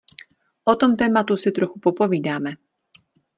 O 0.71 0.73
tom 0.81 0.91
tématu 1.01 1.33
si 1.37 1.49
trochu 1.51 1.77
popovídáme. 1.85 2.51